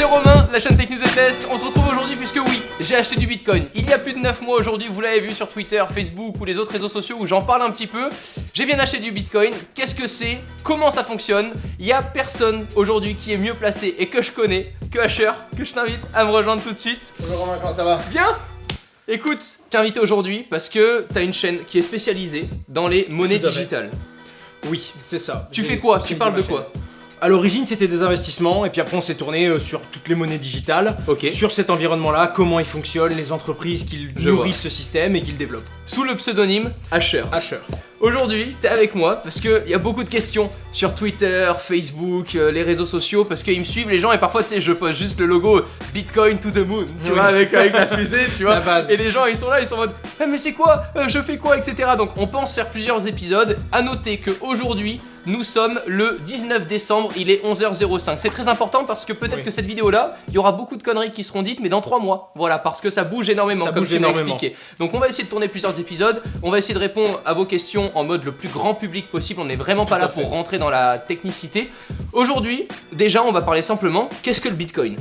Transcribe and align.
C'est 0.00 0.06
Romain, 0.06 0.48
la 0.50 0.58
chaîne 0.58 0.78
Tech 0.78 0.88
News. 0.88 0.98
On 1.52 1.58
se 1.58 1.64
retrouve 1.66 1.88
aujourd'hui 1.88 2.16
puisque 2.16 2.40
oui, 2.48 2.62
j'ai 2.80 2.96
acheté 2.96 3.16
du 3.16 3.26
Bitcoin. 3.26 3.66
Il 3.74 3.86
y 3.86 3.92
a 3.92 3.98
plus 3.98 4.14
de 4.14 4.18
9 4.18 4.40
mois 4.40 4.56
aujourd'hui, 4.56 4.88
vous 4.90 5.02
l'avez 5.02 5.20
vu 5.20 5.34
sur 5.34 5.46
Twitter, 5.46 5.84
Facebook 5.94 6.40
ou 6.40 6.46
les 6.46 6.56
autres 6.56 6.72
réseaux 6.72 6.88
sociaux 6.88 7.16
où 7.20 7.26
j'en 7.26 7.42
parle 7.42 7.60
un 7.60 7.70
petit 7.70 7.86
peu. 7.86 8.08
J'ai 8.54 8.64
bien 8.64 8.78
acheté 8.78 8.98
du 8.98 9.12
Bitcoin. 9.12 9.52
Qu'est-ce 9.74 9.94
que 9.94 10.06
c'est? 10.06 10.38
Comment 10.64 10.90
ça 10.90 11.04
fonctionne? 11.04 11.52
Il 11.78 11.84
y 11.84 11.92
a 11.92 12.00
personne 12.00 12.64
aujourd'hui 12.76 13.14
qui 13.14 13.32
est 13.32 13.36
mieux 13.36 13.52
placé 13.52 13.94
et 13.98 14.06
que 14.06 14.22
je 14.22 14.32
connais 14.32 14.72
que 14.90 15.00
Asher, 15.00 15.32
que 15.54 15.64
je 15.64 15.74
t'invite 15.74 16.00
à 16.14 16.24
me 16.24 16.30
rejoindre 16.30 16.62
tout 16.62 16.72
de 16.72 16.78
suite. 16.78 17.12
Bonjour 17.20 17.40
Romain, 17.40 17.58
comment 17.60 17.74
ça 17.74 17.84
va? 17.84 17.98
Bien 18.10 18.32
Écoute, 19.06 19.38
je 19.38 19.68
t'ai 19.68 19.76
invité 19.76 20.00
aujourd'hui 20.00 20.46
parce 20.48 20.70
que 20.70 21.06
t'as 21.12 21.22
une 21.22 21.34
chaîne 21.34 21.58
qui 21.68 21.78
est 21.78 21.82
spécialisée 21.82 22.48
dans 22.68 22.88
les 22.88 23.06
monnaies 23.10 23.38
digitales. 23.38 23.90
Oui, 24.66 24.94
c'est 25.06 25.18
ça. 25.18 25.50
Tu 25.52 25.62
fais 25.62 25.76
quoi? 25.76 26.00
Tu 26.00 26.14
parles 26.14 26.36
de 26.36 26.42
quoi? 26.42 26.70
À 27.22 27.28
l'origine, 27.28 27.66
c'était 27.66 27.86
des 27.86 28.02
investissements, 28.02 28.64
et 28.64 28.70
puis 28.70 28.80
après, 28.80 28.96
on 28.96 29.02
s'est 29.02 29.14
tourné 29.14 29.46
euh, 29.46 29.58
sur 29.58 29.82
toutes 29.92 30.08
les 30.08 30.14
monnaies 30.14 30.38
digitales. 30.38 30.96
Sur 31.34 31.52
cet 31.52 31.68
environnement-là, 31.68 32.32
comment 32.34 32.58
il 32.60 32.64
fonctionne, 32.64 33.12
les 33.14 33.30
entreprises 33.30 33.84
qui 33.84 34.08
Je 34.16 34.30
nourrissent 34.30 34.62
vois. 34.62 34.70
ce 34.70 34.74
système 34.74 35.14
et 35.16 35.20
qui 35.20 35.32
le 35.32 35.36
développent. 35.36 35.66
Sous 35.84 36.02
le 36.04 36.14
pseudonyme 36.14 36.70
Asher. 36.90 37.24
Asher. 37.30 37.58
Aujourd'hui, 38.00 38.56
t'es 38.62 38.68
avec 38.68 38.94
moi 38.94 39.16
parce 39.16 39.38
qu'il 39.40 39.64
y 39.66 39.74
a 39.74 39.78
beaucoup 39.78 40.02
de 40.04 40.08
questions 40.08 40.48
sur 40.72 40.94
Twitter, 40.94 41.52
Facebook, 41.60 42.34
euh, 42.34 42.50
les 42.50 42.62
réseaux 42.62 42.86
sociaux 42.86 43.26
parce 43.26 43.42
qu'ils 43.42 43.58
me 43.58 43.64
suivent 43.64 43.90
les 43.90 43.98
gens 44.00 44.10
et 44.12 44.16
parfois 44.16 44.42
tu 44.42 44.48
sais 44.48 44.60
je 44.62 44.72
poste 44.72 44.98
juste 44.98 45.20
le 45.20 45.26
logo 45.26 45.60
Bitcoin 45.92 46.38
to 46.38 46.50
the 46.50 46.66
moon, 46.66 46.86
tu 46.86 47.08
Oui. 47.08 47.14
vois 47.16 47.24
avec, 47.24 47.52
avec 47.52 47.74
la 47.74 47.86
fusée, 47.86 48.28
tu 48.34 48.44
vois. 48.46 48.62
Et 48.88 48.96
les 48.96 49.10
gens 49.10 49.26
ils 49.26 49.36
sont 49.36 49.50
là, 49.50 49.60
ils 49.60 49.66
sont 49.66 49.74
en 49.74 49.78
mode 49.80 49.90
Ah, 50.18 50.26
mais 50.26 50.38
c'est 50.38 50.52
quoi? 50.54 50.84
Euh, 50.96 51.08
Je 51.08 51.20
fais 51.20 51.36
quoi? 51.36 51.58
Etc. 51.58 51.74
Donc 51.98 52.12
on 52.16 52.26
pense 52.26 52.54
faire 52.54 52.70
plusieurs 52.70 53.06
épisodes. 53.06 53.58
À 53.70 53.82
noter 53.82 54.16
que 54.16 54.30
aujourd'hui 54.40 54.98
nous 55.26 55.44
sommes 55.44 55.80
le 55.86 56.18
19 56.24 56.66
décembre, 56.66 57.10
il 57.16 57.30
est 57.30 57.44
11h05. 57.44 58.16
C'est 58.18 58.30
très 58.30 58.48
important 58.48 58.84
parce 58.84 59.04
que 59.04 59.12
peut-être 59.12 59.36
Oui. 59.38 59.44
que 59.44 59.50
cette 59.50 59.66
vidéo 59.66 59.90
là, 59.90 60.16
il 60.28 60.34
y 60.34 60.38
aura 60.38 60.52
beaucoup 60.52 60.76
de 60.76 60.82
conneries 60.82 61.12
qui 61.12 61.24
seront 61.24 61.42
dites 61.42 61.60
mais 61.60 61.68
dans 61.68 61.80
3 61.80 61.98
mois. 62.00 62.32
Voilà, 62.34 62.58
parce 62.58 62.80
que 62.80 62.88
ça 62.90 63.04
bouge 63.04 63.28
énormément 63.28 63.66
Ça 63.66 63.72
comme 63.72 63.82
bouge 63.82 63.90
m'as 63.92 63.96
énormément. 63.98 64.34
expliqué. 64.34 64.56
Donc 64.78 64.94
on 64.94 64.98
va 64.98 65.08
essayer 65.08 65.24
de 65.24 65.28
tourner 65.28 65.48
plusieurs 65.48 65.78
épisodes, 65.78 66.22
on 66.42 66.50
va 66.50 66.58
essayer 66.58 66.74
de 66.74 66.78
répondre 66.78 67.20
à 67.26 67.34
vos 67.34 67.44
questions 67.44 67.90
en 67.94 68.04
mode 68.04 68.24
le 68.24 68.32
plus 68.32 68.48
grand 68.48 68.74
public 68.74 69.10
possible, 69.10 69.40
on 69.40 69.44
n'est 69.44 69.56
vraiment 69.56 69.84
pas 69.86 69.96
Tout 69.96 70.02
là 70.02 70.08
fait. 70.08 70.20
pour 70.22 70.30
rentrer 70.30 70.58
dans 70.58 70.70
la 70.70 70.98
technicité. 70.98 71.68
Aujourd'hui, 72.12 72.66
déjà 72.92 73.22
on 73.22 73.32
va 73.32 73.42
parler 73.42 73.62
simplement, 73.62 74.08
qu'est-ce 74.22 74.40
que 74.40 74.48
le 74.48 74.54
Bitcoin? 74.56 74.96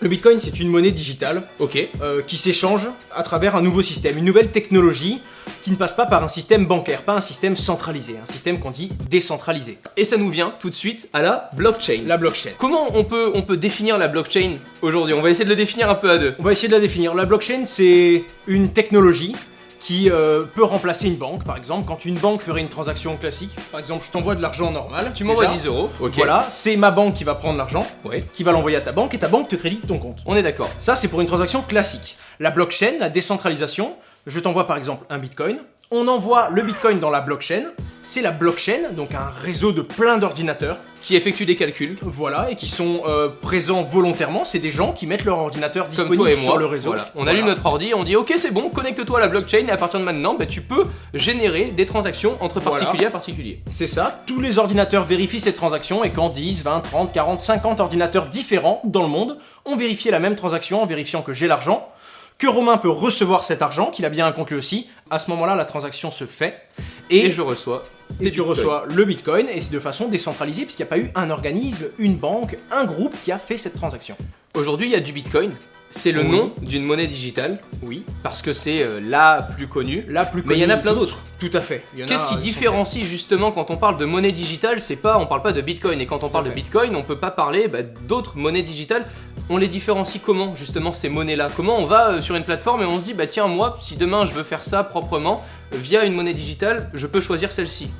Le 0.00 0.08
Bitcoin, 0.08 0.38
c'est 0.40 0.58
une 0.60 0.68
monnaie 0.68 0.90
digitale 0.90 1.42
Ok, 1.60 1.78
euh, 2.02 2.20
qui 2.26 2.36
s'échange 2.36 2.88
à 3.14 3.22
travers 3.22 3.56
un 3.56 3.62
nouveau 3.62 3.80
système, 3.82 4.18
une 4.18 4.24
nouvelle 4.24 4.50
technologie 4.50 5.20
qui 5.62 5.70
ne 5.70 5.76
passe 5.76 5.92
pas 5.94 6.06
par 6.06 6.22
un 6.22 6.28
système 6.28 6.66
bancaire, 6.66 7.02
pas 7.02 7.14
un 7.14 7.20
système 7.20 7.56
centralisé, 7.56 8.16
un 8.22 8.30
système 8.30 8.58
qu'on 8.60 8.70
dit 8.70 8.90
décentralisé. 9.10 9.78
et 9.96 10.04
ça 10.04 10.16
nous 10.16 10.30
vient 10.30 10.52
tout 10.60 10.70
de 10.70 10.74
suite 10.74 11.08
à 11.12 11.22
la 11.22 11.50
blockchain. 11.54 12.02
La 12.06 12.16
blockchain. 12.16 12.50
Comment 12.58 12.88
on 12.94 13.04
peut, 13.04 13.30
on 13.34 13.42
peut 13.42 13.56
définir 13.56 13.96
la 13.98 14.08
blockchain 14.08 14.52
aujourd'hui? 14.82 15.14
On 15.14 15.22
va 15.22 15.30
essayer 15.30 15.44
de 15.44 15.50
le 15.50 15.56
définir 15.56 15.88
un 15.88 15.94
peu 15.94 16.10
à 16.10 16.18
deux. 16.18 16.34
On 16.38 16.42
va 16.42 16.52
essayer 16.52 16.68
de 16.68 16.74
la 16.74 16.80
définir. 16.80 17.14
La 17.14 17.24
blockchain, 17.24 17.64
c'est 17.66 18.24
une 18.46 18.70
technologie 18.70 19.34
qui 19.80 20.10
euh, 20.10 20.44
peut 20.54 20.64
remplacer 20.64 21.06
une 21.08 21.16
banque, 21.16 21.44
par 21.44 21.58
exemple. 21.58 21.84
Quand 21.86 22.06
une 22.06 22.14
banque 22.14 22.40
ferait 22.40 22.62
une 22.62 22.68
transaction 22.68 23.16
classique, 23.18 23.50
par 23.70 23.80
exemple, 23.80 24.02
je 24.06 24.10
t'envoie 24.10 24.34
de 24.34 24.40
l'argent 24.40 24.70
normal. 24.70 25.12
Tu 25.14 25.24
m'envoies 25.24 25.44
déjà. 25.44 25.56
10 25.58 25.66
euros, 25.66 25.90
ok. 26.00 26.12
Voilà, 26.16 26.46
c'est 26.48 26.74
ma 26.76 26.90
banque 26.90 27.12
qui 27.14 27.24
va 27.24 27.34
prendre 27.34 27.58
l'argent, 27.58 27.86
Ouais, 28.04 28.24
qui 28.32 28.44
va 28.44 28.52
l'envoyer 28.52 28.78
à 28.78 28.80
ta 28.80 28.92
banque 28.92 29.12
et 29.12 29.18
ta 29.18 29.28
banque 29.28 29.48
te 29.48 29.56
crédite 29.56 29.86
ton 29.86 29.98
compte. 29.98 30.16
on 30.24 30.36
est 30.36 30.42
d'accord. 30.42 30.70
Ça, 30.78 30.96
c'est 30.96 31.08
pour 31.08 31.20
une 31.20 31.26
transaction 31.26 31.60
classique. 31.60 32.16
La 32.40 32.50
blockchain, 32.50 32.92
la 32.98 33.10
décentralisation, 33.10 33.94
je 34.26 34.40
t'envoie 34.40 34.66
par 34.66 34.76
exemple 34.76 35.04
un 35.10 35.18
bitcoin. 35.18 35.58
On 35.90 36.08
envoie 36.08 36.48
le 36.50 36.62
bitcoin 36.62 36.98
dans 36.98 37.10
la 37.10 37.20
blockchain. 37.20 37.64
C'est 38.02 38.20
la 38.22 38.32
blockchain, 38.32 38.90
donc 38.92 39.14
un 39.14 39.28
réseau 39.42 39.72
de 39.72 39.82
plein 39.82 40.18
d'ordinateurs. 40.18 40.76
Qui 41.02 41.16
effectue 41.16 41.44
des 41.44 41.54
calculs, 41.56 41.98
Voilà, 42.00 42.50
et 42.50 42.56
qui 42.56 42.66
sont 42.66 43.02
euh, 43.06 43.28
présents 43.42 43.82
volontairement. 43.82 44.46
C'est 44.46 44.58
des 44.58 44.70
gens 44.70 44.92
qui 44.92 45.06
mettent 45.06 45.26
leur 45.26 45.36
ordinateur 45.38 45.84
comme 45.84 45.90
disponible 46.08 46.16
toi 46.16 46.30
et 46.32 46.36
moi. 46.36 46.44
sur 46.44 46.56
le 46.56 46.64
réseau. 46.64 46.88
Voilà. 46.92 47.10
On 47.14 47.18
Voilà. 47.24 47.32
allume 47.32 47.44
notre 47.44 47.66
ordi, 47.66 47.92
on 47.94 48.04
dit 48.04 48.16
ok 48.16 48.32
c'est 48.38 48.50
bon, 48.50 48.70
connecte-toi 48.70 49.18
à 49.18 49.20
la 49.20 49.28
blockchain 49.28 49.66
et 49.68 49.70
à 49.70 49.76
partir 49.76 50.00
de 50.00 50.04
maintenant, 50.06 50.32
bah, 50.34 50.46
tu 50.46 50.62
peux 50.62 50.84
générer 51.12 51.66
des 51.66 51.84
transactions 51.84 52.38
entre 52.40 52.58
Voilà. 52.58 52.78
particuliers 52.80 53.06
à 53.08 53.10
particuliers. 53.10 53.60
C'est 53.68 53.86
ça, 53.86 54.22
tous 54.26 54.40
les 54.40 54.58
ordinateurs 54.58 55.04
vérifient 55.04 55.40
cette 55.40 55.56
transaction 55.56 56.04
et 56.04 56.10
quand 56.10 56.30
10, 56.30 56.64
20, 56.64 56.80
30, 56.80 57.12
40, 57.12 57.40
50 57.42 57.80
ordinateurs 57.80 58.24
différents 58.28 58.80
dans 58.84 59.02
le 59.02 59.08
monde 59.08 59.36
ont 59.66 59.76
vérifié 59.76 60.10
la 60.10 60.20
même 60.20 60.36
transaction 60.36 60.82
en 60.82 60.86
vérifiant 60.86 61.20
que 61.20 61.34
j'ai 61.34 61.46
l'argent, 61.46 61.86
que 62.38 62.46
Romain 62.46 62.76
peut 62.78 62.90
recevoir 62.90 63.44
cet 63.44 63.62
argent, 63.62 63.90
qu'il 63.90 64.04
a 64.04 64.10
bien 64.10 64.26
un 64.26 64.32
compte 64.32 64.50
lui 64.50 64.56
aussi, 64.58 64.88
à 65.10 65.18
ce 65.18 65.30
moment-là 65.30 65.54
la 65.54 65.64
transaction 65.64 66.10
se 66.10 66.26
fait 66.26 66.62
Et, 67.10 67.26
et, 67.26 67.30
je 67.32 67.40
reçois 67.42 67.82
et 68.20 68.30
tu 68.30 68.40
reçois 68.40 68.84
le 68.88 69.04
bitcoin 69.04 69.46
et 69.48 69.60
c'est 69.60 69.72
de 69.72 69.78
façon 69.80 70.08
décentralisée 70.08 70.62
puisqu'il 70.62 70.82
n'y 70.82 70.88
a 70.88 70.90
pas 70.90 70.98
eu 70.98 71.10
un 71.14 71.30
organisme, 71.30 71.84
une 71.98 72.16
banque, 72.16 72.56
un 72.70 72.84
groupe 72.84 73.14
qui 73.22 73.32
a 73.32 73.38
fait 73.38 73.56
cette 73.56 73.74
transaction. 73.74 74.16
Aujourd'hui, 74.54 74.86
il 74.86 74.92
y 74.92 74.96
a 74.96 75.00
du 75.00 75.12
Bitcoin. 75.12 75.50
C'est 75.90 76.10
le 76.12 76.22
Oui. 76.22 76.28
nom 76.30 76.52
d'une 76.60 76.82
monnaie 76.84 77.06
digitale 77.06 77.60
Oui, 77.82 78.02
parce 78.24 78.42
que 78.42 78.52
c'est 78.52 78.82
euh, 78.82 79.00
la 79.00 79.46
plus 79.56 79.68
connue. 79.68 80.04
la 80.08 80.24
plus 80.24 80.42
Mais 80.44 80.56
il 80.56 80.60
y 80.62 80.64
en 80.64 80.68
a 80.68 80.72
connue- 80.72 80.82
plein 80.82 80.94
d'autres. 80.94 81.18
Tout 81.38 81.50
à 81.52 81.60
fait. 81.60 81.84
Qu'est-ce 82.06 82.26
qui 82.26 82.36
différencie 82.36 83.04
justement 83.04 83.52
quand 83.52 83.70
on 83.70 83.76
parle 83.76 83.96
de 83.96 84.04
monnaie 84.04 84.32
digitale 84.32 84.80
C'est 84.80 84.96
pas, 84.96 85.18
on 85.18 85.26
parle 85.26 85.42
pas 85.42 85.52
de 85.52 85.60
Bitcoin. 85.60 86.00
Et 86.00 86.06
quand 86.06 86.24
on 86.24 86.28
parle 86.28 86.46
de. 86.46 86.50
Bitcoin, 86.50 86.96
on 86.96 87.02
peut 87.04 87.16
pas 87.18 87.30
parler 87.30 87.68
bah, 87.68 87.82
d'autres 87.82 88.36
monnaies 88.36 88.62
digitales. 88.62 89.06
On 89.50 89.58
les 89.58 89.66
différencie 89.66 90.22
comment 90.24 90.56
justement 90.56 90.94
ces 90.94 91.10
monnaies-là? 91.10 91.50
Comment 91.54 91.78
on 91.78 91.84
va 91.84 92.12
euh, 92.12 92.20
sur 92.22 92.34
une 92.34 92.44
plateforme 92.44 92.80
et 92.80 92.86
on 92.86 92.98
se 92.98 93.04
dit 93.04 93.12
bah 93.12 93.26
tiens 93.26 93.46
moi 93.46 93.76
si 93.78 93.94
demain 93.94 94.24
je 94.24 94.32
veux 94.32 94.42
faire 94.42 94.62
ça 94.62 94.82
proprement 94.82 95.44
euh, 95.74 95.76
via 95.76 96.06
une 96.06 96.14
monnaie 96.14 96.32
digitale, 96.32 96.88
je 96.94 97.06
peux 97.06 97.20
choisir 97.20 97.52
celle-ci? 97.52 97.90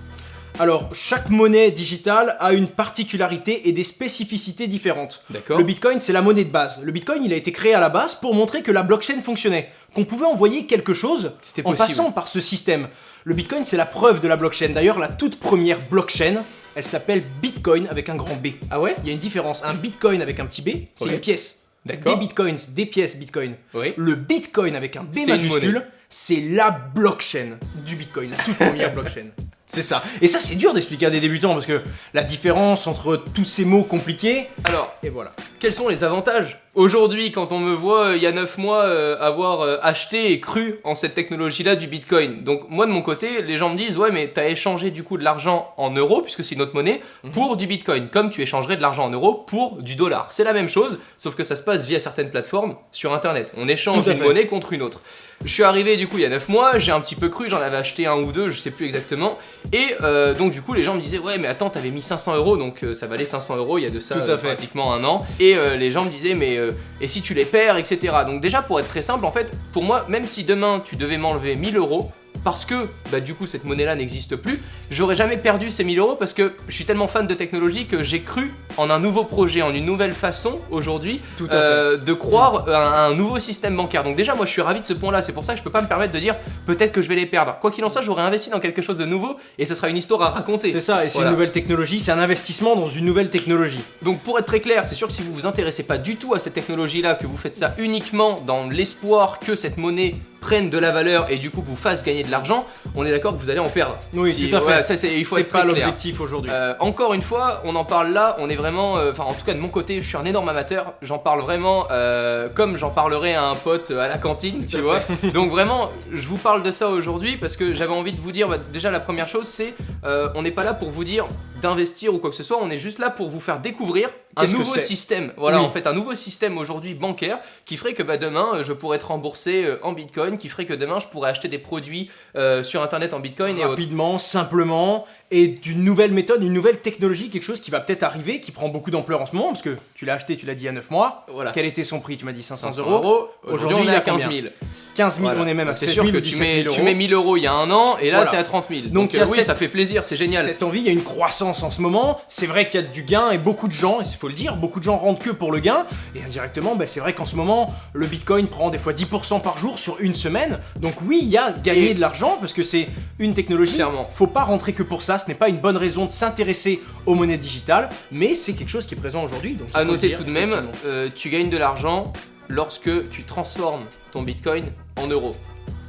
Alors, 0.61 0.89
chaque 0.95 1.31
monnaie 1.31 1.73
digitale 1.73 2.37
a 2.39 2.53
une 2.53 2.69
particularité 2.69 3.69
et 3.69 3.73
des 3.73 3.83
spécificités 3.83 4.69
différentes. 4.69 5.23
D'accord. 5.31 5.59
Le 5.59 5.65
Bitcoin, 5.65 5.99
c'est 5.99 6.13
la 6.13 6.23
monnaie 6.23 6.45
de 6.45 6.51
base. 6.51 6.81
Le 6.83 6.93
Bitcoin, 6.93 7.25
il 7.25 7.33
a 7.33 7.37
été 7.37 7.51
créé 7.51 7.75
à 7.75 7.81
la 7.81 7.89
base 7.89 8.15
pour 8.15 8.35
montrer 8.35 8.63
que 8.63 8.71
la 8.71 8.85
blockchain 8.85 9.21
fonctionnait, 9.21 9.71
qu'on 9.95 10.05
pouvait 10.05 10.27
envoyer 10.27 10.67
quelque 10.67 10.93
chose 10.93 11.33
en 11.65 11.73
possible. 11.73 11.77
passant 11.77 12.13
par 12.13 12.29
ce 12.29 12.41
système. 12.41 12.89
Le 13.25 13.35
Bitcoin, 13.35 13.65
c'est 13.65 13.77
la 13.77 13.87
preuve 13.87 14.21
de 14.21 14.29
la 14.29 14.37
blockchain. 14.37 14.69
D'ailleurs, 14.69 15.01
la 15.01 15.09
toute 15.09 15.41
première 15.41 15.79
blockchain, 15.91 16.45
elle 16.77 16.87
s'appelle 16.87 17.25
Bitcoin 17.43 17.89
avec 17.91 18.09
un 18.09 18.15
grand 18.15 18.37
B. 18.37 18.49
Ah 18.71 18.81
ouais 18.81 18.95
Il 19.03 19.09
y 19.09 19.11
a 19.11 19.13
une 19.13 19.19
différence. 19.19 19.61
Un 19.65 19.75
Bitcoin 19.75 20.23
avec 20.23 20.39
un 20.39 20.47
petit 20.47 20.63
B, 20.63 20.69
c'est 20.95 21.07
Ouais. 21.07 21.15
une 21.15 21.21
pièce. 21.21 21.59
D'accord. 21.85 22.15
Des 22.15 22.21
Bitcoins, 22.21 22.59
des 22.69 22.87
pièces 22.87 23.17
Bitcoin. 23.17 23.57
Oui. 23.75 23.93
Le 23.97 24.15
Bitcoin 24.15 24.77
avec 24.77 24.95
un 24.97 25.03
B 25.03 25.09
C'est 25.15 25.23
une 25.23 25.29
majuscule, 25.31 25.85
c'est 26.09 26.41
la 26.41 26.71
blockchain 26.71 27.59
du 27.85 27.97
Bitcoin, 27.97 28.31
la 28.31 28.37
toute 28.37 28.55
première 28.55 28.95
blockchain. 28.95 29.27
C'est 29.67 29.83
ça. 29.83 30.03
Et 30.21 30.29
ça, 30.29 30.41
c'est 30.41 30.55
dur 30.57 30.75
d'expliquer 30.75 31.07
à 31.07 31.11
des 31.11 31.21
débutants 31.21 31.55
parce 31.55 31.67
que 31.67 31.81
la 32.13 32.23
différence 32.23 32.87
entre 32.87 33.17
tous 33.35 33.45
ces 33.45 33.65
mots 33.65 33.83
compliqués, 33.83 34.47
Alors 34.65 34.95
et 35.03 35.09
voilà. 35.09 35.33
quels 35.59 35.73
sont 35.73 35.89
les 35.89 36.05
avantages? 36.05 36.61
Aujourd'hui, 36.75 37.31
quand 37.31 37.53
on 37.53 37.61
me 37.61 37.73
voit 37.73 38.07
euh, 38.09 38.17
il 38.17 38.23
y 38.23 38.27
a 38.27 38.33
9 38.33 38.59
mois 38.59 38.83
euh, 38.83 39.17
avoir 39.21 39.61
euh, 39.61 39.77
acheté 39.81 40.33
et 40.33 40.41
cru 40.41 40.81
en 40.83 40.97
cette 40.97 41.15
technologie-là 41.15 41.77
du 41.77 41.87
Bitcoin, 41.87 42.43
donc 42.43 42.69
moi 42.69 42.85
de 42.87 42.91
mon 42.91 43.01
côté, 43.01 43.43
les 43.43 43.57
gens 43.57 43.71
me 43.71 43.77
disent 43.77 43.97
ouais 43.97 44.11
mais 44.11 44.33
t'as 44.35 44.49
échangé 44.49 44.91
du 44.91 45.05
coup 45.05 45.17
de 45.17 45.23
l'argent 45.23 45.73
en 45.77 45.91
euros 45.91 46.21
puisque 46.21 46.43
c'est 46.43 46.57
une 46.57 46.63
autre 46.63 46.75
monnaie 46.75 47.01
pour 47.33 47.57
du 47.57 47.69
Bitcoin, 47.69 48.09
comme 48.09 48.31
tu 48.31 48.43
échangerais 48.43 48.77
de 48.77 48.83
l'argent 48.83 49.05
en 49.05 49.11
euros 49.11 49.35
pour 49.35 49.83
du 49.83 49.95
dollar. 49.95 50.27
C'est 50.31 50.43
la 50.43 50.53
même 50.53 50.69
chose, 50.69 50.99
sauf 51.17 51.37
que 51.37 51.45
ça 51.45 51.55
se 51.55 51.63
passe 51.63 51.87
via 51.87 52.01
certaines 52.01 52.31
plateformes 52.33 52.75
sur 52.91 53.15
Internet. 53.15 53.53
On 53.57 53.69
échange 53.69 54.09
une 54.09 54.17
fait. 54.17 54.25
monnaie 54.25 54.47
contre 54.47 54.73
une 54.73 54.83
autre. 54.83 55.01
Je 55.45 55.51
suis 55.51 55.63
arrivé 55.63 55.97
du 55.97 56.09
coup 56.09 56.19
il 56.19 56.23
y 56.23 56.27
a 56.27 56.31
9 56.31 56.49
mois, 56.49 56.81
j'ai 56.81 56.91
un 56.91 57.01
petit 57.01 57.15
peu 57.15 57.29
cru, 57.29 57.49
j'en 57.49 57.61
avais 57.61 57.77
acheté 57.77 58.07
un 58.07 58.17
ou 58.17 58.33
deux, 58.33 58.51
je 58.51 58.59
sais 58.59 58.73
plus 58.73 58.87
exactement, 58.87 59.39
et 59.73 59.95
euh, 60.03 60.35
donc 60.35 60.53
du 60.53 60.63
coup 60.63 60.75
les 60.75 60.83
gens 60.83 60.95
me 60.95 61.01
disaient 61.01 61.19
ouais 61.19 61.39
mais 61.39 61.49
attends 61.49 61.71
t'avais 61.71 61.91
mis 61.91 62.03
500 62.03 62.37
euros 62.37 62.57
donc 62.57 62.83
euh, 62.83 62.95
ça 62.95 63.07
valait 63.07 63.27
500 63.27 63.57
euros 63.57 63.79
il 63.79 63.85
y 63.85 63.87
a 63.87 63.91
de 63.91 64.01
ça 64.01 64.15
Tout 64.15 64.21
à 64.23 64.35
euh, 64.35 64.39
fait. 64.39 64.49
pratiquement 64.49 64.93
un 64.95 65.03
an, 65.05 65.25
et 65.41 65.57
euh, 65.57 65.77
les 65.77 65.91
gens 65.91 66.05
me 66.05 66.11
disaient 66.11 66.35
mais 66.35 66.57
euh, 66.59 66.73
et 67.01 67.09
si 67.09 67.23
tu 67.23 67.35
les 67.35 67.45
perds 67.45 67.77
etc. 67.77 68.13
Donc 68.27 68.41
déjà 68.41 68.63
pour 68.63 68.79
être 68.79 68.89
très 68.89 69.03
simple 69.03 69.25
en 69.25 69.33
fait 69.33 69.51
pour 69.73 69.83
moi 69.83 70.05
même 70.09 70.27
si 70.27 70.45
demain 70.45 70.83
tu 70.85 70.97
devais 70.97 71.19
m'enlever 71.19 71.57
1000 71.57 71.77
euros 71.77 72.11
parce 72.45 72.65
que 72.65 72.87
bah, 73.11 73.21
du 73.21 73.35
coup 73.35 73.47
cette 73.47 73.65
monnaie-là 73.65 73.97
n'existe 73.97 74.37
plus, 74.37 74.61
j'aurais 74.91 75.17
jamais 75.17 75.37
perdu 75.37 75.71
ces 75.71 75.83
1000 75.83 75.99
euros 75.99 76.15
parce 76.17 76.33
que 76.33 76.53
je 76.69 76.75
suis 76.75 76.85
tellement 76.85 77.09
fan 77.09 77.27
de 77.27 77.35
technologie 77.35 77.87
que 77.87 78.05
j'ai 78.05 78.21
cru 78.21 78.53
en 78.77 78.91
un 78.91 78.99
nouveau 78.99 79.25
projet, 79.25 79.63
en 79.63 79.75
une 79.75 79.85
nouvelle 79.87 80.13
façon 80.13 80.59
aujourd'hui 80.71 81.21
euh, 81.53 81.97
de 81.97 82.13
croire 82.13 82.69
à 82.69 83.07
un 83.07 83.15
nouveau 83.15 83.39
système 83.39 83.77
bancaire. 83.77 84.05
Donc 84.05 84.17
déjà 84.17 84.35
moi 84.35 84.47
je 84.47 84.51
suis 84.51 84.63
ravi 84.63 84.81
de 84.81 84.87
ce 84.87 84.93
point-là, 84.93 85.23
c'est 85.23 85.33
pour 85.33 85.45
ça 85.45 85.53
que 85.55 85.59
je 85.59 85.65
peux 85.65 85.71
pas 85.71 85.83
me 85.83 85.89
permettre 85.89 86.13
de 86.13 86.19
dire 86.19 86.37
peut-être 86.67 86.93
que 86.93 87.01
je 87.03 87.09
vais 87.09 87.15
les 87.17 87.27
perdre. 87.27 87.57
Quoi 87.61 87.71
qu'il 87.71 87.85
en 87.85 87.89
soit, 87.89 88.03
j'aurais 88.03 88.23
investi 88.23 88.51
dans 88.51 88.61
quelque 88.61 88.83
chose 88.83 88.99
de 88.99 89.07
nouveau 89.07 89.37
et 89.59 89.65
ce 89.67 89.75
sera 89.75 89.89
une 89.89 89.97
histoire 89.97 90.23
à 90.23 90.31
raconter. 90.31 90.71
C'est 90.73 90.81
ça, 90.81 91.05
et 91.05 91.09
c'est 91.09 91.15
Voilà. 91.15 91.31
une 91.31 91.37
nouvelle 91.37 91.53
technologie, 91.53 92.01
c'est 92.01 92.13
un 92.13 92.19
investissement 92.19 92.77
dans 92.77 92.89
une 92.89 93.05
nouvelle 93.07 93.31
technologie. 93.31 93.81
Donc 94.03 94.21
pour 94.21 94.39
être 94.39 94.47
très 94.47 94.61
clair, 94.61 94.85
c'est 94.85 94.95
sûr 94.95 95.09
que 95.09 95.15
si 95.15 95.23
vous 95.23 95.33
vous 95.33 95.47
intéressez 95.47 95.83
pas 95.85 95.99
du 95.99 96.17
tout 96.17 96.35
à 96.35 96.39
cette 96.39 96.55
technologie-là, 96.55 97.15
que 97.15 97.27
vous 97.27 97.37
faites 97.37 97.55
ça 97.57 97.75
uniquement 97.79 98.35
dans 98.47 98.69
l'espoir 98.69 99.39
que 99.39 99.55
cette 99.55 99.79
monnaie 99.79 100.13
prenne 100.45 100.69
de 100.69 100.77
la 100.77 100.93
valeur 100.93 101.27
et 101.31 101.39
du 101.39 101.51
coup 101.51 101.63
vous 101.67 101.75
fasse 101.75 102.05
gagner 102.05 102.23
de 102.23 102.31
l'argent, 102.31 102.67
on 102.95 103.05
est 103.07 103.11
d'accord 103.11 103.33
que 103.33 103.39
vous 103.41 103.49
allez 103.49 103.61
en 103.61 103.71
perdre. 103.71 103.97
Oui, 104.13 104.31
Si- 104.31 104.51
tout 104.51 104.57
à 104.57 104.59
fait. 104.59 104.65
voilà, 104.65 104.83
ça, 104.83 104.95
c'est- 104.95 105.17
il 105.17 105.25
faut 105.25 105.39
être 105.39 105.49
pas 105.49 105.65
l'objectif 105.65 106.21
aujourd'hui. 106.21 106.51
Euh, 106.53 106.75
encore 106.81 107.15
une 107.15 107.23
fois, 107.23 107.63
on 107.65 107.75
en 107.77 107.85
parle 107.87 108.13
là, 108.13 108.37
on 108.39 108.51
est 108.51 108.55
vraiment, 108.57 108.99
euh, 108.99 109.11
enfin 109.13 109.25
en 109.25 109.33
tout 109.33 109.45
cas 109.47 109.55
de 109.55 109.59
mon 109.59 109.69
côté, 109.69 110.03
je 110.03 110.07
suis 110.07 110.19
un 110.19 110.25
énorme 110.27 110.51
amateur, 110.51 110.93
j'en 111.01 111.17
parle 111.19 111.41
vraiment 111.41 111.87
euh, 111.91 112.49
comme 112.55 112.77
j'en 112.77 112.91
parlerai 112.91 113.35
à 113.35 113.45
un 113.45 113.55
pote 113.55 113.91
à 113.91 114.07
la 114.07 114.19
cantine, 114.19 114.67
tu 114.67 114.79
vois. 114.81 115.01
Donc 115.33 115.51
vraiment, 115.51 115.91
je 116.13 116.27
vous 116.29 116.37
parle 116.37 116.63
de 116.63 116.71
ça 116.71 116.89
aujourd'hui 116.91 117.39
parce 117.39 117.57
que 117.57 117.73
j'avais 117.73 117.95
envie 117.95 118.13
de 118.13 118.21
vous 118.21 118.33
dire, 118.33 118.47
bah, 118.49 118.59
déjà 118.71 118.91
la 118.91 119.01
première 119.01 119.29
chose 119.29 119.47
c'est, 119.49 119.73
euh, 120.05 120.29
on 120.35 120.43
n'est 120.43 120.51
pas 120.51 120.65
là 120.65 120.75
pour 120.75 120.91
vous 120.91 121.05
dire 121.05 121.27
d'investir 121.63 122.13
ou 122.13 122.19
quoi 122.19 122.29
que 122.31 122.37
ce 122.37 122.43
soit, 122.43 122.59
on 122.61 122.69
est 122.71 122.77
juste 122.79 122.99
là 122.99 123.09
pour 123.11 123.31
vous 123.31 123.41
faire 123.41 123.59
découvrir 123.61 124.11
un 124.37 124.43
Qu'est-ce 124.43 124.53
que 124.53 124.59
nouveau 124.59 124.77
système. 124.79 125.33
Voilà, 125.37 125.61
Oui. 125.61 125.65
en 125.67 125.71
fait 125.71 125.87
un 125.87 125.93
nouveau 125.95 126.15
système 126.15 126.59
aujourd'hui 126.59 126.93
bancaire 126.95 127.39
qui 127.65 127.77
ferait 127.77 127.95
que 127.95 128.03
bah, 128.03 128.17
demain 128.17 128.49
euh, 128.57 128.65
je 128.65 128.73
pourrais 128.73 128.97
être 128.97 129.09
remboursé 129.09 129.65
euh, 129.65 129.79
en 129.83 129.93
bitcoin, 129.93 130.37
qui 130.37 130.49
ferait 130.49 130.67
que 130.67 130.75
demain 130.75 130.99
je 130.99 131.07
pourrais 131.07 131.31
acheter 131.31 131.49
des 131.49 131.59
produits 131.59 132.11
euh, 132.37 132.63
sur 132.63 132.83
internet 132.83 133.15
en 133.15 133.21
bitcoin 133.21 133.57
et 133.57 133.61
autres. 133.61 133.71
rapidement, 133.71 134.19
simplement, 134.19 135.07
et 135.31 135.49
d'une 135.49 135.83
nouvelle 135.85 136.13
méthode, 136.13 136.43
une 136.43 136.53
nouvelle 136.53 136.79
technologie, 136.79 137.31
quelque 137.31 137.43
chose 137.45 137.61
qui 137.61 137.71
va 137.71 137.81
peut-être 137.81 138.03
arriver, 138.03 138.41
qui 138.41 138.53
prend 138.53 138.69
beaucoup 138.69 138.91
d'ampleur 138.91 139.21
en 139.23 139.27
ce 139.27 139.35
moment, 139.35 139.49
parce 139.49 139.63
que 139.63 139.77
tu 139.95 140.05
l'as 140.05 140.15
acheté, 140.15 140.37
tu 140.37 140.47
l'as 140.47 140.55
dit, 140.55 140.63
il 140.65 140.67
y 140.67 140.69
a 140.69 140.73
9 140.73 140.91
mois. 140.91 141.27
Voilà. 141.33 141.51
Quel 141.53 141.65
était 141.67 141.83
son 141.85 142.01
prix? 142.01 142.17
Tu 142.17 142.25
m'as 142.25 142.33
dit 142.33 142.43
500, 142.43 142.73
500 142.73 142.83
euros. 142.91 142.93
euros. 143.05 143.29
Aujourd'hui, 143.45 143.77
on 143.81 143.83
il 143.83 143.89
est 143.89 143.95
a 143.95 143.99
à 143.99 144.01
15 144.01 144.23
combien? 144.25 144.43
000. 144.43 144.53
15 144.95 145.15
000, 145.17 145.27
Voilà. 145.27 145.43
on 145.43 145.47
est 145.49 145.55
même 145.55 145.67
à 145.67 145.71
Donc, 145.73 145.79
C'est 145.79 145.87
16 145.87 145.95
sûr 145.95 146.05
000 146.05 146.15
que 146.17 146.21
tu 146.23 146.31
17 146.31 146.41
mets, 146.41 146.63
000 146.63 146.73
tu 146.75 146.79
euros. 146.81 146.85
mets 146.87 146.95
1000 146.95 147.13
euros 147.15 147.37
il 147.37 147.43
y 147.43 147.47
a 147.49 147.53
un 147.53 147.69
an 147.73 147.97
et 148.01 148.11
là 148.13 148.19
Voilà. 148.19 148.31
t'es 148.31 148.37
à 148.37 148.43
30 148.45 148.67
000. 148.69 148.83
Donc, 148.83 148.93
Donc, 148.93 149.13
il 149.13 149.17
y 149.17 149.19
a 149.19 149.23
euh, 149.23 149.27
oui, 149.27 149.37
cette- 149.39 149.47
ça 149.47 149.55
fait 149.57 149.67
plaisir, 149.67 150.05
c'est 150.07 150.15
génial. 150.17 150.45
Cette 150.45 150.63
envie, 150.63 150.79
il 150.81 150.87
y 150.87 150.89
a 150.89 150.93
une 150.93 151.03
croissance 151.03 151.65
en 151.65 151.71
ce 151.71 151.81
moment. 151.83 152.21
C'est 152.29 152.47
vrai 152.47 152.67
qu'il 152.69 152.81
y 152.81 152.85
a 152.85 152.87
du 152.87 153.03
gain 153.03 153.31
et 153.33 153.39
beaucoup 153.39 153.67
de 153.67 153.73
gens, 153.73 153.99
il 154.01 154.07
faut 154.17 154.29
le 154.29 154.35
dire, 154.35 154.57
beaucoup 154.57 154.79
de 154.79 154.85
gens 154.85 154.97
rentrent 154.97 155.21
que 155.25 155.31
pour 155.31 155.51
le 155.51 155.59
gain. 155.59 155.85
Et 156.15 156.23
indirectement, 156.23 156.77
ben, 156.77 156.87
c'est 156.87 157.01
vrai 157.01 157.13
qu'en 157.13 157.27
ce 157.27 157.35
moment, 157.35 157.75
le 157.93 158.07
bitcoin 158.07 158.47
prend 158.47 158.71
des 158.71 158.79
fois 158.79 158.93
10% 158.93 159.41
par 159.41 159.59
jour 159.59 159.81
sur 159.81 159.97
une 160.01 160.15
semaine. 160.15 160.61
Donc 160.77 160.95
oui, 161.05 161.19
il 161.23 161.29
y 161.29 161.39
a 161.39 161.51
gagné 161.65 161.91
Et- 161.91 161.95
de 161.95 162.01
l'argent 162.01 162.37
parce 162.39 162.53
que 162.53 162.63
c'est 162.63 162.87
une 163.19 163.35
technologie. 163.35 163.75
Clairement. 163.75 164.05
Faut 164.05 164.29
pas 164.29 164.45
rentrer 164.45 164.73
que 164.73 164.85
pour 164.85 165.03
ça. 165.03 165.14
Ce 165.19 165.27
n'est 165.27 165.35
pas 165.35 165.49
une 165.49 165.59
bonne 165.59 165.77
raison 165.77 166.07
de 166.07 166.11
s'intéresser 166.11 166.81
aux 167.07 167.15
monnaies 167.15 167.39
digitales, 167.39 167.91
mais 168.11 168.35
c'est 168.35 168.53
quelque 168.55 168.71
chose 168.71 168.87
qui 168.87 168.95
est 168.95 168.99
présent 168.99 169.25
aujourd'hui. 169.25 169.55
donc 169.55 169.69
À 169.75 169.85
noter 169.85 170.09
dire, 170.09 170.19
tout 170.19 170.25
de 170.25 170.31
même, 170.31 170.69
euh, 170.85 171.09
tu 171.15 171.29
gagnes 171.29 171.51
de 171.51 171.57
l'argent 171.57 172.13
lorsque 172.49 173.11
tu 173.11 173.23
transformes 173.25 173.85
ton 174.13 174.23
bitcoin 174.23 174.67
en 174.97 175.07
euros. 175.07 175.33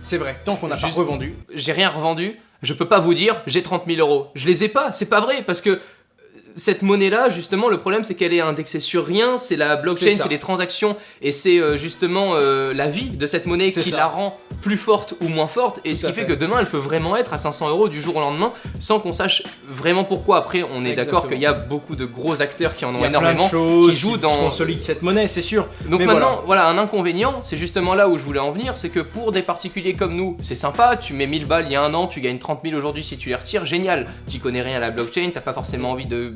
C'est 0.01 0.17
vrai. 0.17 0.39
Tant 0.45 0.55
qu'on 0.55 0.67
n'a 0.67 0.77
pas 0.77 0.87
revendu. 0.87 1.33
J'ai 1.53 1.71
rien 1.71 1.89
revendu, 1.89 2.37
je 2.61 2.73
peux 2.73 2.87
pas 2.87 2.99
vous 2.99 3.13
dire 3.13 3.41
j'ai 3.47 3.61
30 3.61 3.83
000 3.87 3.99
euros. 3.99 4.27
Je 4.35 4.47
les 4.47 4.63
ai 4.63 4.69
pas, 4.69 4.91
c'est 4.91 5.09
pas 5.09 5.21
vrai 5.21 5.43
parce 5.45 5.61
que 5.61 5.79
cette 6.55 6.81
monnaie-là, 6.81 7.29
justement, 7.29 7.69
le 7.69 7.77
problème 7.77 8.03
c'est 8.03 8.15
qu'elle 8.15 8.33
est 8.33 8.41
indexée 8.41 8.79
sur 8.79 9.05
rien, 9.05 9.37
c'est 9.37 9.57
la 9.57 9.75
blockchain, 9.75 10.15
c'est 10.17 10.29
les 10.29 10.39
transactions 10.39 10.95
et 11.21 11.31
c'est 11.31 11.59
euh, 11.59 11.77
justement 11.77 12.31
euh, 12.35 12.73
la 12.73 12.87
vie 12.87 13.09
de 13.09 13.27
cette 13.27 13.45
monnaie 13.45 13.71
qui 13.71 13.89
ça. 13.89 13.97
la 13.97 14.07
rend 14.07 14.39
plus 14.61 14.77
forte 14.77 15.15
ou 15.21 15.27
moins 15.27 15.47
forte 15.47 15.79
et 15.83 15.91
Tout 15.91 15.95
ce 15.95 16.07
qui 16.07 16.13
fait. 16.13 16.21
fait. 16.21 16.27
que 16.27 16.33
demain 16.33 16.57
elle 16.59 16.65
peut 16.67 16.77
vraiment 16.77 17.17
être 17.17 17.33
à 17.33 17.37
500 17.37 17.69
euros 17.69 17.89
du 17.89 18.01
jour 18.01 18.15
au 18.15 18.19
lendemain 18.19 18.53
sans 18.79 18.99
qu'on 18.99 19.13
sache 19.13 19.43
vraiment 19.69 20.03
pourquoi. 20.05 20.37
Après, 20.37 20.63
on 20.63 20.85
est 20.85 20.95
d'accord 20.95 21.27
qu'il 21.27 21.39
y 21.39 21.45
a 21.45 21.53
beaucoup 21.53 21.95
de 21.95 22.05
gros 22.05 22.41
acteurs 22.41 22.75
qui 22.75 22.85
en 22.85 22.93
Il 22.93 22.97
ont 22.97 23.01
y 23.01 23.05
a 23.05 23.09
plein 23.09 23.19
de 23.19 23.25
énormément 23.25 23.49
choses 23.49 23.89
qui 23.91 23.95
jouent 23.95 24.17
dans 24.17 24.51
cette 24.51 25.01
monnaie, 25.01 25.27
c'est 25.27 25.41
sûr. 25.41 25.67
donc 25.89 25.99
Mais 25.99 26.05
maintenant, 26.05 26.41
voilà. 26.45 26.67
un 26.67 26.77
inconvénient, 26.77 27.39
c'est 27.43 27.57
justement 27.57 27.95
là 27.95 28.07
où 28.07 28.17
je 28.17 28.23
voulais 28.23 28.39
en 28.39 28.51
venir, 28.51 28.77
c'est 28.77 28.89
que 28.89 28.99
pour 29.01 29.31
des 29.31 29.41
particuliers 29.41 29.93
comme 29.93 30.15
nous, 30.15 30.37
c'est 30.41 30.55
sympa, 30.55 30.95
tu 30.95 31.13
mets 31.13 31.27
1000 31.27 31.45
balles 31.45 31.65
il 31.67 31.73
y 31.73 31.75
a 31.75 31.83
un 31.83 31.93
an, 31.93 32.07
tu 32.07 32.21
gagnes 32.21 32.39
30 32.39 32.61
000 32.63 32.75
aujourd'hui 32.77 33.03
si 33.03 33.17
tu 33.17 33.29
les 33.29 33.35
retires, 33.35 33.65
génial. 33.65 34.07
Tu 34.29 34.39
connais 34.39 34.61
rien 34.61 34.77
à 34.77 34.79
la 34.79 34.91
blockchain, 34.91 35.29
t'as 35.33 35.41
pas 35.41 35.53
forcément 35.53 35.91
envie 35.91 36.07
de 36.07 36.33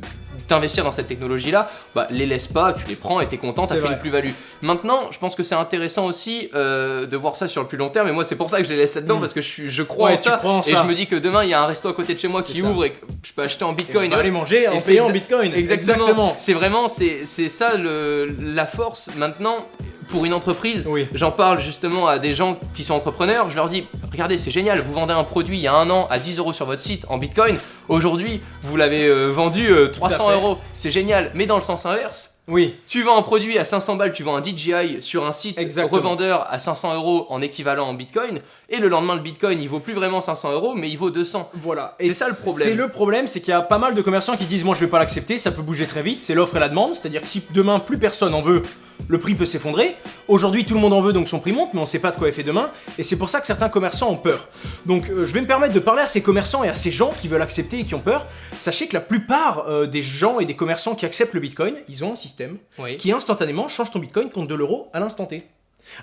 t'investir 0.50 0.84
dans 0.84 0.92
cette 0.92 1.08
technologie-là, 1.08 1.70
bah 1.96 2.08
les 2.10 2.26
laisse 2.26 2.48
pas, 2.48 2.74
tu 2.74 2.86
les 2.88 2.96
prends 2.98 3.22
et 3.22 3.28
t'es 3.28 3.38
content, 3.38 3.66
t'as 3.68 3.76
fait 3.76 3.82
vrai. 3.82 3.94
une 3.94 4.00
plus-value. 4.00 4.32
Maintenant, 4.62 5.04
je 5.12 5.18
pense 5.20 5.36
que 5.36 5.44
c'est 5.44 5.56
intéressant 5.56 6.06
aussi 6.06 6.50
euh, 6.56 7.06
de 7.06 7.16
voir 7.16 7.38
ça 7.38 7.48
sur 7.48 7.62
le 7.62 7.68
plus 7.70 7.78
long 7.78 7.90
terme, 7.90 8.08
et 8.10 8.12
moi 8.12 8.26
c'est 8.26 8.36
pour 8.36 8.50
ça 8.50 8.58
que 8.58 8.66
je 8.66 8.70
les 8.70 8.76
laisse 8.78 8.96
là-dedans, 8.96 9.18
Mm. 9.18 9.20
parce 9.22 9.34
que 9.34 9.42
je, 9.42 9.68
je 9.68 9.84
crois 9.84 10.08
Ouais, 10.10 10.14
en 10.16 10.18
ça, 10.18 10.42
et 10.68 10.74
ça. 10.74 10.82
je 10.84 10.88
me 10.88 10.94
dis 10.94 11.08
que 11.08 11.16
demain 11.16 11.44
il 11.44 11.50
y 11.50 11.54
a 11.54 11.62
un 11.64 11.66
resto 11.68 11.88
à 11.88 11.94
côté 11.94 12.14
de 12.16 12.20
chez 12.20 12.28
moi 12.28 12.44
qui 12.44 12.60
ça. 12.60 12.68
ouvre 12.68 12.84
et 12.86 12.92
que 12.92 13.06
je 13.24 13.32
peux 13.34 13.44
acheter 13.44 13.64
en 13.64 13.72
Et 13.72 13.76
bitcoin. 13.76 14.12
on 14.12 14.16
va 14.16 14.22
aller 14.22 14.32
manger 14.32 14.68
en 14.68 14.74
Et 14.74 14.82
payant 14.82 15.06
en 15.06 15.12
bitcoin. 15.12 15.54
Exactement. 15.54 16.34
C'est 16.38 16.54
vraiment, 16.54 16.88
c'est 16.88 17.22
c'est 17.26 17.48
ça 17.50 17.76
le, 17.78 18.36
la 18.42 18.66
force 18.66 19.10
maintenant 19.16 19.66
pour 20.10 20.26
une 20.26 20.34
entreprise. 20.34 20.86
Oui. 20.88 21.08
J'en 21.14 21.30
parle 21.32 21.60
justement 21.62 22.08
à 22.08 22.18
des 22.18 22.34
gens 22.34 22.58
qui 22.76 22.84
sont 22.84 22.96
entrepreneurs. 22.96 23.50
Je 23.52 23.56
leur 23.56 23.70
dis, 23.70 23.86
regardez, 24.20 24.38
c'est 24.38 24.52
génial. 24.52 24.82
Vous 24.82 24.94
vendez 24.94 25.14
un 25.14 25.24
produit 25.24 25.58
il 25.58 25.62
y 25.62 25.68
a 25.68 25.74
un 25.74 25.90
an 25.90 26.06
à 26.10 26.20
10 26.20 26.40
euros 26.40 26.52
sur 26.52 26.66
votre 26.66 26.82
site 26.82 27.06
en 27.08 27.18
Bitcoin. 27.18 27.58
Aujourd'hui, 27.88 28.42
vous 28.64 28.76
l'avez 28.76 29.08
euh, 29.08 29.28
vendu 29.32 29.70
euh, 29.72 29.88
300 29.88 30.28
fait. 30.28 30.34
euros. 30.34 30.58
C'est 30.74 30.92
génial. 30.92 31.32
Mais 31.36 31.46
dans 31.46 31.56
le 31.56 31.62
sens 31.62 31.86
inverse, 31.86 32.32
Oui. 32.50 32.76
tu 32.86 33.02
vends 33.04 33.18
un 33.18 33.22
produit 33.22 33.58
à 33.58 33.64
500 33.64 33.96
balles, 33.96 34.12
tu 34.12 34.24
vends 34.24 34.36
un 34.36 34.44
DJI 34.44 34.98
sur 35.02 35.26
un 35.26 35.32
site 35.32 35.58
Exactement. 35.58 35.98
revendeur 36.02 36.46
à 36.52 36.60
500 36.60 36.96
euros 36.96 37.28
en 37.30 37.42
équivalent 37.42 37.88
en 37.88 37.94
Bitcoin. 37.94 38.40
Et 38.68 38.78
le 38.78 38.90
lendemain, 38.90 39.16
le 39.16 39.22
Bitcoin, 39.22 39.62
il 39.62 39.70
vaut 39.70 39.80
plus 39.80 39.94
vraiment 39.94 40.20
500 40.20 40.52
euros, 40.52 40.76
mais 40.76 40.90
il 40.90 40.98
vaut 40.98 41.12
200. 41.12 41.50
Voilà. 41.54 41.96
C'est 42.02 42.14
ça 42.14 42.28
le 42.28 42.34
problème. 42.36 42.68
C'est 42.68 42.76
le 42.76 42.90
problème, 42.90 43.26
c'est 43.26 43.40
qu'il 43.40 43.52
y 43.52 43.56
a 43.56 43.62
pas 43.62 43.78
mal 43.78 43.96
de 43.96 44.02
commerçants 44.02 44.36
qui 44.36 44.46
disent 44.48 44.66
moi 44.66 44.76
je 44.76 44.82
vais 44.82 44.88
pas 44.92 45.00
l'accepter, 45.00 45.38
ça 45.38 45.52
peut 45.52 45.62
bouger 45.62 45.88
très 45.88 46.02
vite, 46.02 46.20
c'est 46.20 46.34
l'offre 46.34 46.58
et 46.58 46.60
la 46.60 46.68
demande, 46.68 46.94
c'est-à-dire 46.96 47.22
que 47.22 47.28
si 47.28 47.42
demain 47.54 47.80
plus 47.80 47.98
personne 47.98 48.34
en 48.34 48.42
veut, 48.42 48.64
le 49.08 49.18
prix 49.18 49.36
peut 49.36 49.46
s'effondrer. 49.46 49.96
Aujourd'hui 50.28 50.66
tout 50.66 50.74
le 50.76 50.80
monde 50.80 50.94
en 50.94 51.02
veut 51.02 51.14
donc 51.14 51.28
son 51.28 51.40
prix 51.40 51.52
monte, 51.52 51.74
mais 51.74 51.80
on 51.82 51.86
sait 51.86 52.00
pas 52.00 52.12
de 52.12 52.18
quoi 52.18 52.28
est 52.30 52.32
fait 52.34 52.44
demain, 52.44 52.70
et 52.98 53.04
c'est 53.04 53.16
pour 53.16 53.30
ça 53.30 53.40
que 53.42 53.48
certains 53.48 53.70
commerçants 53.70 54.10
ont 54.12 54.18
peur. 54.18 54.48
Donc 54.86 55.10
euh, 55.10 55.26
je 55.26 55.34
vais 55.34 55.42
me 55.42 55.48
permettre 55.48 55.74
de 55.74 55.80
parler 55.80 56.02
à 56.02 56.08
ces 56.08 56.22
commerçants 56.22 56.64
et 56.64 56.70
à 56.70 56.76
ces 56.76 56.92
gens 56.92 57.10
qui 57.10 57.28
veulent 57.28 57.42
accepter 57.42 57.80
et 57.80 57.84
qui 57.86 57.96
ont 57.96 58.00
peur. 58.02 58.26
Sachez 58.60 58.88
que 58.88 58.94
la 58.94 59.02
plupart 59.02 59.66
euh, 59.68 59.86
des 59.88 60.04
gens 60.04 60.40
et 60.40 60.46
des 60.46 60.56
commerçants 60.56 60.96
qui 60.96 61.06
acceptent 61.06 61.34
le 61.34 61.40
Bitcoin, 61.40 61.76
ils 61.88 62.04
ont 62.04 62.12
un 62.12 62.16
système 62.16 62.58
Oui. 62.78 62.98
qui 62.98 63.12
instantanément 63.12 63.68
change 63.68 63.92
ton 63.92 64.00
Bitcoin 64.00 64.30
contre 64.30 64.48
de 64.48 64.56
l'euro 64.56 64.90
à 64.94 65.00
l'instant 65.00 65.26
T. 65.26 65.44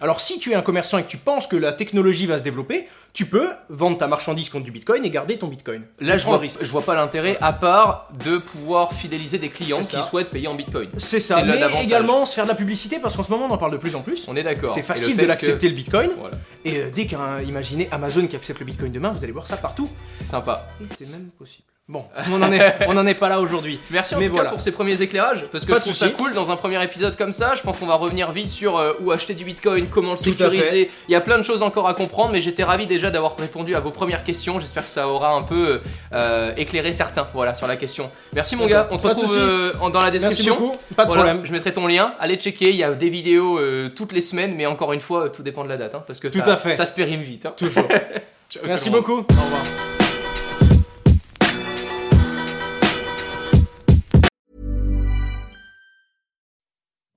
Alors 0.00 0.20
si 0.20 0.38
tu 0.38 0.52
es 0.52 0.54
un 0.54 0.62
commerçant 0.62 0.98
et 0.98 1.04
que 1.04 1.08
tu 1.08 1.16
penses 1.18 1.46
que 1.46 1.56
la 1.56 1.72
technologie 1.72 2.26
va 2.26 2.38
se 2.38 2.42
développer, 2.42 2.88
tu 3.12 3.24
peux 3.26 3.48
vendre 3.70 3.96
ta 3.96 4.06
marchandise 4.08 4.50
contre 4.50 4.64
du 4.64 4.70
Bitcoin 4.70 5.02
et 5.04 5.10
garder 5.10 5.38
ton 5.38 5.46
Bitcoin. 5.48 5.84
Là, 6.00 6.18
je 6.18 6.26
vois, 6.26 6.40
je 6.60 6.70
vois 6.70 6.82
pas 6.82 6.94
l'intérêt 6.94 7.38
à 7.40 7.52
part 7.54 8.08
de 8.24 8.36
pouvoir 8.36 8.92
fidéliser 8.92 9.38
des 9.38 9.48
clients 9.48 9.80
qui 9.80 10.02
souhaitent 10.02 10.30
payer 10.30 10.48
en 10.48 10.54
Bitcoin. 10.54 10.90
C'est 10.98 11.20
ça, 11.20 11.42
mais 11.42 11.60
également 11.82 12.26
se 12.26 12.34
faire 12.34 12.44
de 12.44 12.50
la 12.50 12.54
publicité 12.54 12.98
parce 12.98 13.16
qu'en 13.16 13.22
ce 13.22 13.30
moment 13.30 13.46
on 13.48 13.50
en 13.54 13.58
parle 13.58 13.72
de 13.72 13.78
plus 13.78 13.94
en 13.94 14.02
plus. 14.02 14.24
On 14.28 14.36
est 14.36 14.42
d'accord. 14.42 14.70
C'est 14.74 14.82
facile 14.82 15.16
de 15.16 15.24
l'accepter 15.24 15.66
que- 15.66 15.70
le 15.70 15.76
Bitcoin. 15.76 16.10
Voilà, 16.18 16.36
Et 16.64 16.78
euh, 16.78 16.90
dès 16.94 17.06
qu'un, 17.06 17.40
imaginez 17.40 17.88
Amazon 17.90 18.26
qui 18.26 18.36
accepte 18.36 18.60
le 18.60 18.66
Bitcoin 18.66 18.92
demain, 18.92 19.12
vous 19.12 19.22
allez 19.24 19.32
voir 19.32 19.46
ça 19.46 19.56
partout. 19.56 19.88
c'est 20.12 20.26
sympa. 20.26 20.66
Et 20.82 20.86
c'est 20.98 21.10
même 21.10 21.30
possible. 21.38 21.64
Bon, 21.88 22.04
on 22.32 22.42
en 22.42 22.52
est, 22.52 22.74
on 22.88 22.96
en 22.96 23.06
est 23.06 23.14
pas 23.14 23.28
là 23.28 23.38
aujourd'hui. 23.38 23.78
Merci 23.92 24.16
en 24.16 24.18
Mais 24.18 24.26
tout 24.26 24.32
voilà. 24.32 24.48
cas 24.48 24.54
pour 24.54 24.60
ces 24.60 24.72
premiers 24.72 25.00
éclairages, 25.00 25.44
parce 25.52 25.64
que 25.64 25.70
Pas 25.70 25.76
je 25.76 25.82
trouve 25.82 25.94
ça 25.94 26.08
cool 26.08 26.34
dans 26.34 26.50
un 26.50 26.56
premier 26.56 26.82
épisode 26.82 27.14
comme 27.16 27.32
ça. 27.32 27.54
Je 27.54 27.62
pense 27.62 27.76
qu'on 27.76 27.86
va 27.86 27.94
revenir 27.94 28.32
vite 28.32 28.50
sur 28.50 28.76
euh, 28.76 28.94
où 28.98 29.12
acheter 29.12 29.34
du 29.34 29.44
Bitcoin, 29.44 29.86
comment 29.86 30.10
le 30.10 30.16
sécuriser. 30.16 30.90
Il 31.08 31.12
y 31.12 31.14
a 31.14 31.20
plein 31.20 31.38
de 31.38 31.44
choses 31.44 31.62
encore 31.62 31.86
à 31.86 31.94
comprendre, 31.94 32.32
mais 32.32 32.40
j'étais 32.40 32.64
ravi 32.64 32.88
déjà 32.88 33.12
d'avoir 33.12 33.36
répondu 33.36 33.76
à 33.76 33.78
vos 33.80 33.92
premières 33.92 34.24
questions. 34.24 34.58
J'espère 34.58 34.82
que 34.82 34.90
ça 34.90 35.06
aura 35.08 35.30
un 35.34 35.42
peu 35.42 35.80
euh, 36.12 36.52
éclairé 36.56 36.92
certains, 36.92 37.24
voilà, 37.32 37.54
sur 37.54 37.68
la 37.68 37.76
question. 37.76 38.10
Merci 38.34 38.56
mon 38.56 38.66
gars. 38.66 38.88
On 38.90 38.96
te 38.96 39.06
retrouve 39.06 39.36
euh, 39.38 39.72
dans 39.74 40.00
la 40.00 40.10
Merci 40.10 40.18
description. 40.26 40.56
beaucoup. 40.58 40.76
Pas 40.96 41.04
de 41.04 41.08
Voilà, 41.10 41.22
problème. 41.22 41.46
Je 41.46 41.52
mettrai 41.52 41.72
ton 41.72 41.86
lien. 41.86 42.14
Allez 42.18 42.34
checker. 42.34 42.70
Il 42.70 42.76
y 42.76 42.82
a 42.82 42.90
des 42.90 43.10
vidéos 43.10 43.60
toutes 43.94 44.10
les 44.10 44.22
semaines, 44.22 44.56
mais 44.56 44.66
encore 44.66 44.92
une 44.92 44.98
fois, 45.00 45.30
tout 45.30 45.44
dépend 45.44 45.62
de 45.62 45.68
la 45.68 45.76
date, 45.76 45.94
hein, 45.94 46.02
parce 46.04 46.18
que 46.18 46.26
Tout 46.26 46.40
ça, 46.44 46.54
à 46.54 46.56
fait. 46.56 46.74
ça 46.74 46.84
se 46.84 46.92
périme 46.92 47.20
vite. 47.22 47.46
hein. 47.46 47.54
Toujours. 47.56 47.86
Ciao, 48.50 48.62
Merci 48.66 48.90
beaucoup. 48.90 49.18
Au 49.18 49.44
revoir. 49.44 49.95